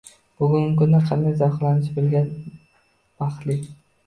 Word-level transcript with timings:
Bugungi 0.43 0.77
kunda 0.79 1.01
qanday 1.09 1.35
zavqlanishni 1.41 1.93
bilgan 1.99 2.33
baxtli 3.21 3.61